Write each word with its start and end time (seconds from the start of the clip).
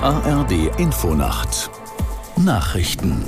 ARD 0.00 0.52
Infonacht. 0.78 1.70
Nachrichten 2.36 3.24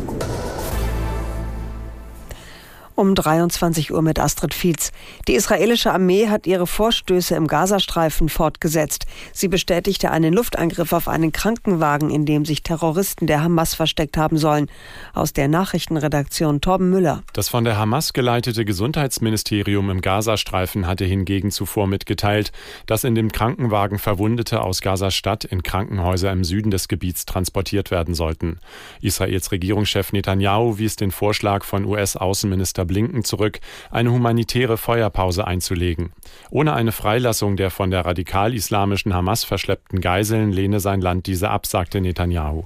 um 2.95 3.15
23 3.15 3.93
Uhr 3.93 4.03
mit 4.03 4.19
Astrid 4.19 4.55
Fietz. 4.55 4.93
Die 5.27 5.35
israelische 5.35 5.93
Armee 5.93 6.29
hat 6.29 6.47
ihre 6.47 6.67
Vorstöße 6.67 7.35
im 7.35 7.47
Gazastreifen 7.47 8.29
fortgesetzt. 8.29 9.07
Sie 9.33 9.49
bestätigte 9.49 10.11
einen 10.11 10.33
Luftangriff 10.33 10.93
auf 10.93 11.09
einen 11.09 11.33
Krankenwagen, 11.33 12.11
in 12.11 12.27
dem 12.27 12.45
sich 12.45 12.63
Terroristen 12.63 13.27
der 13.27 13.43
Hamas 13.43 13.75
versteckt 13.75 14.17
haben 14.17 14.39
sollen. 14.39 14.69
Aus 15.13 15.33
der 15.33 15.49
Nachrichtenredaktion 15.49 16.61
Torben 16.61 16.91
Müller. 16.91 17.23
Das 17.33 17.49
von 17.49 17.65
der 17.65 17.77
Hamas 17.77 18.13
geleitete 18.13 18.65
Gesundheitsministerium 18.65 19.91
im 19.91 20.01
Gazastreifen 20.01 20.87
hatte 20.87 21.05
hingegen 21.05 21.51
zuvor 21.51 21.87
mitgeteilt, 21.87 22.53
dass 22.87 23.05
in 23.05 23.15
dem 23.15 23.33
Krankenwagen 23.33 23.99
Verwundete 23.99 24.63
aus 24.63 24.81
Gazastadt 24.81 25.45
in 25.45 25.63
Krankenhäuser 25.63 26.31
im 26.31 26.45
Süden 26.45 26.71
des 26.71 26.89
Gebiets 26.89 27.27
transportiert 27.27 27.91
werden 27.91 28.15
sollten. 28.15 28.61
Israels 29.01 29.51
Regierungschef 29.53 30.13
Netanyahu 30.13 30.79
wies 30.79 30.97
den 30.97 31.11
Vorschlag 31.11 31.65
von 31.65 31.85
US-Außenminister 31.85 32.84
Minister 32.85 32.95
Blinken 32.95 33.25
zurück, 33.25 33.61
eine 33.91 34.13
humanitäre 34.13 34.77
Feuerpause 34.77 35.47
einzulegen. 35.47 36.13
Ohne 36.51 36.75
eine 36.75 36.93
Freilassung 36.93 37.57
der 37.57 37.71
von 37.71 37.91
der 37.91 38.05
radikal-islamischen 38.05 39.15
Hamas 39.15 39.45
verschleppten 39.45 40.01
Geiseln 40.01 40.53
lehne 40.53 40.81
sein 40.81 41.01
Land 41.01 41.27
diese 41.27 41.51
ab, 41.51 41.67
sagte 41.67 42.01
Netanyahu. 42.01 42.65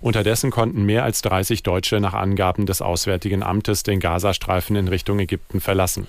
Unterdessen 0.00 0.50
konnten 0.50 0.84
mehr 0.84 1.04
als 1.04 1.22
30 1.22 1.62
Deutsche 1.62 2.00
nach 2.00 2.14
Angaben 2.14 2.66
des 2.66 2.82
Auswärtigen 2.82 3.42
Amtes 3.42 3.82
den 3.82 4.00
Gazastreifen 4.00 4.76
in 4.76 4.88
Richtung 4.88 5.18
Ägypten 5.18 5.60
verlassen. 5.60 6.06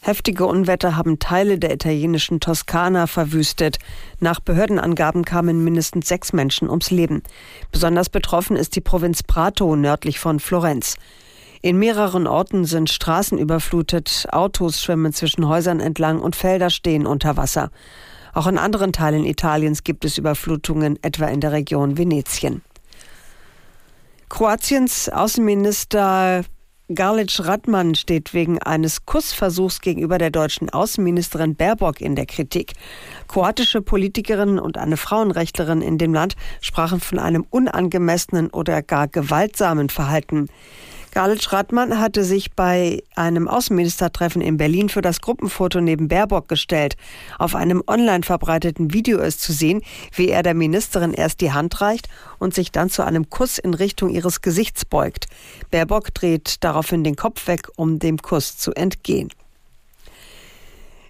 Heftige 0.00 0.44
Unwetter 0.44 0.96
haben 0.96 1.18
Teile 1.18 1.58
der 1.58 1.72
italienischen 1.72 2.38
Toskana 2.38 3.06
verwüstet. 3.06 3.78
Nach 4.20 4.38
Behördenangaben 4.38 5.24
kamen 5.24 5.64
mindestens 5.64 6.08
sechs 6.08 6.34
Menschen 6.34 6.68
ums 6.68 6.90
Leben. 6.90 7.22
Besonders 7.72 8.10
betroffen 8.10 8.56
ist 8.56 8.76
die 8.76 8.82
Provinz 8.82 9.22
Prato 9.22 9.76
nördlich 9.76 10.18
von 10.18 10.40
Florenz. 10.40 10.96
In 11.64 11.78
mehreren 11.78 12.26
Orten 12.26 12.66
sind 12.66 12.90
Straßen 12.90 13.38
überflutet, 13.38 14.26
Autos 14.30 14.82
schwimmen 14.82 15.14
zwischen 15.14 15.48
Häusern 15.48 15.80
entlang 15.80 16.20
und 16.20 16.36
Felder 16.36 16.68
stehen 16.68 17.06
unter 17.06 17.38
Wasser. 17.38 17.70
Auch 18.34 18.46
in 18.46 18.58
anderen 18.58 18.92
Teilen 18.92 19.24
Italiens 19.24 19.82
gibt 19.82 20.04
es 20.04 20.18
Überflutungen, 20.18 21.02
etwa 21.02 21.24
in 21.28 21.40
der 21.40 21.52
Region 21.52 21.96
Venetien. 21.96 22.60
Kroatiens 24.28 25.08
Außenminister 25.08 26.44
Garlic 26.94 27.38
Radman 27.38 27.94
steht 27.94 28.34
wegen 28.34 28.60
eines 28.60 29.06
Kussversuchs 29.06 29.80
gegenüber 29.80 30.18
der 30.18 30.28
deutschen 30.28 30.68
Außenministerin 30.68 31.54
Baerbock 31.54 32.02
in 32.02 32.14
der 32.14 32.26
Kritik. 32.26 32.74
Kroatische 33.26 33.80
Politikerinnen 33.80 34.58
und 34.58 34.76
eine 34.76 34.98
Frauenrechtlerin 34.98 35.80
in 35.80 35.96
dem 35.96 36.12
Land 36.12 36.36
sprachen 36.60 37.00
von 37.00 37.18
einem 37.18 37.46
unangemessenen 37.48 38.50
oder 38.50 38.82
gar 38.82 39.08
gewaltsamen 39.08 39.88
Verhalten. 39.88 40.50
Garlic 41.14 41.52
Radmann 41.52 42.00
hatte 42.00 42.24
sich 42.24 42.54
bei 42.54 43.04
einem 43.14 43.46
Außenministertreffen 43.46 44.42
in 44.42 44.56
Berlin 44.56 44.88
für 44.88 45.00
das 45.00 45.20
Gruppenfoto 45.20 45.80
neben 45.80 46.08
Baerbock 46.08 46.48
gestellt. 46.48 46.96
Auf 47.38 47.54
einem 47.54 47.84
online 47.86 48.24
verbreiteten 48.24 48.92
Video 48.92 49.20
ist 49.20 49.40
zu 49.40 49.52
sehen, 49.52 49.82
wie 50.16 50.28
er 50.28 50.42
der 50.42 50.54
Ministerin 50.54 51.14
erst 51.14 51.40
die 51.40 51.52
Hand 51.52 51.80
reicht 51.80 52.08
und 52.40 52.52
sich 52.52 52.72
dann 52.72 52.90
zu 52.90 53.04
einem 53.04 53.30
Kuss 53.30 53.58
in 53.58 53.74
Richtung 53.74 54.10
ihres 54.10 54.40
Gesichts 54.40 54.84
beugt. 54.84 55.26
Baerbock 55.70 56.12
dreht 56.12 56.64
daraufhin 56.64 57.04
den 57.04 57.14
Kopf 57.14 57.46
weg, 57.46 57.68
um 57.76 58.00
dem 58.00 58.18
Kuss 58.18 58.58
zu 58.58 58.72
entgehen. 58.72 59.28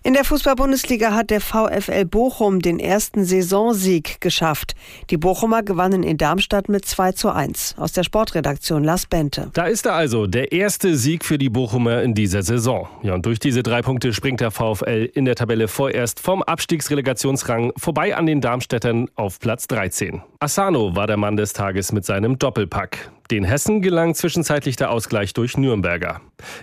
In 0.07 0.13
der 0.13 0.25
Fußball-Bundesliga 0.25 1.15
hat 1.15 1.31
der 1.31 1.41
VfL 1.41 2.05
Bochum 2.05 2.61
den 2.61 2.79
ersten 2.79 3.25
Saisonsieg 3.25 4.21
geschafft. 4.21 4.75
Die 5.09 5.17
Bochumer 5.17 5.63
gewannen 5.63 6.03
in 6.03 6.19
Darmstadt 6.19 6.69
mit 6.69 6.85
2 6.85 7.13
zu 7.13 7.31
1. 7.31 7.77
Aus 7.79 7.93
der 7.93 8.03
Sportredaktion 8.03 8.85
Lars 8.85 9.07
Bente. 9.07 9.49
Da 9.55 9.65
ist 9.65 9.87
er 9.87 9.95
also, 9.95 10.27
der 10.27 10.53
erste 10.53 10.95
Sieg 10.97 11.25
für 11.25 11.39
die 11.39 11.49
Bochumer 11.49 12.03
in 12.03 12.13
dieser 12.13 12.43
Saison. 12.43 12.87
Ja, 13.03 13.15
und 13.15 13.25
durch 13.25 13.39
diese 13.39 13.63
drei 13.63 13.81
Punkte 13.81 14.13
springt 14.13 14.43
der 14.43 14.51
VfL 14.51 15.09
in 15.15 15.25
der 15.25 15.37
Tabelle 15.37 15.69
vorerst 15.69 16.21
vom 16.21 16.43
Abstiegsrelegationsrang 16.43 17.73
vorbei 17.79 18.15
an 18.15 18.27
den 18.27 18.43
Darmstädtern 18.43 19.09
auf 19.15 19.41
Platz 19.41 19.69
13. 19.69 20.21
Asano 20.39 20.95
war 20.95 21.07
der 21.07 21.17
Mann 21.17 21.39
des 21.39 21.55
Tages 21.55 21.93
mit 21.93 22.05
seinem 22.05 22.37
Doppelpack. 22.37 23.11
Den 23.31 23.45
Hessen 23.45 23.81
gelang 23.81 24.15
zwischenzeitlich 24.15 24.77
der 24.77 24.91
Ausgleich 24.91 25.33
durch 25.33 25.57
Nürnberger. 25.57 26.21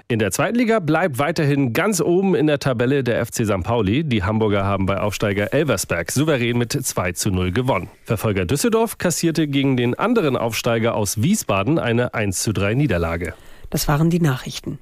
In 0.08 0.20
der 0.20 0.32
zweiten 0.32 0.58
Liga 0.58 0.80
bleibt 0.80 1.18
weiterhin 1.18 1.74
ganz 1.74 2.02
oben 2.02 2.36
in 2.36 2.46
der 2.46 2.60
Tabelle 2.60 3.04
der 3.04 3.26
FC 3.26 3.46
St. 3.46 3.64
Pauli. 3.64 4.04
Die 4.04 4.24
Hamburger 4.24 4.64
haben 4.64 4.86
bei 4.86 5.00
Aufsteiger 5.00 5.54
Elversberg 5.54 6.12
souverän 6.12 6.58
mit 6.60 6.72
2 6.72 7.14
zu 7.14 7.32
0 7.32 7.52
gewonnen. 7.52 7.90
Verfolger 8.04 8.46
Düsseldorf 8.46 9.00
kassierte 9.00 9.48
gegen 9.48 9.76
den 9.76 9.98
anderen 9.98 10.38
Aufsteiger 10.38 10.94
aus 10.94 11.24
Wiesbaden 11.24 11.80
eine 11.80 12.14
1 12.14 12.44
zu 12.44 12.54
3 12.54 12.76
Niederlage. 12.76 13.34
Das 13.72 13.88
waren 13.88 14.12
die 14.12 14.20
Nachrichten. 14.20 14.78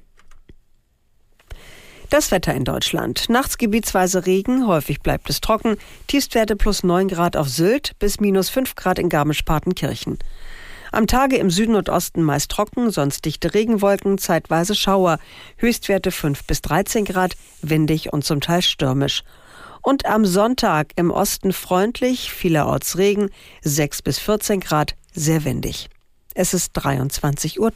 Das 2.10 2.32
Wetter 2.32 2.52
in 2.54 2.64
Deutschland. 2.64 3.28
Nachts 3.30 3.56
gebietsweise 3.56 4.26
Regen, 4.26 4.66
häufig 4.66 5.00
bleibt 5.00 5.30
es 5.30 5.40
trocken. 5.40 5.76
Tiefstwerte 6.08 6.56
plus 6.56 6.82
9 6.82 7.06
Grad 7.06 7.36
auf 7.36 7.48
Sylt 7.48 7.92
bis 8.00 8.18
minus 8.18 8.50
5 8.50 8.74
Grad 8.74 8.98
in 8.98 9.08
Garmisch-Partenkirchen. 9.08 10.18
Am 10.92 11.06
Tage 11.06 11.36
im 11.36 11.50
Süden 11.50 11.76
und 11.76 11.88
Osten 11.88 12.22
meist 12.22 12.50
trocken, 12.50 12.90
sonst 12.90 13.24
dichte 13.24 13.54
Regenwolken, 13.54 14.18
zeitweise 14.18 14.74
Schauer. 14.74 15.18
Höchstwerte 15.56 16.10
5 16.10 16.44
bis 16.44 16.62
13 16.62 17.04
Grad, 17.04 17.36
windig 17.62 18.12
und 18.12 18.24
zum 18.24 18.40
Teil 18.40 18.62
stürmisch. 18.62 19.22
Und 19.82 20.04
am 20.04 20.26
Sonntag 20.26 20.92
im 20.96 21.10
Osten 21.10 21.52
freundlich, 21.52 22.32
vielerorts 22.32 22.98
Regen, 22.98 23.30
6 23.62 24.02
bis 24.02 24.18
14 24.18 24.60
Grad, 24.60 24.96
sehr 25.14 25.44
windig. 25.44 25.88
Es 26.34 26.54
ist 26.54 26.76
23.03 26.76 27.58
Uhr. 27.58 27.72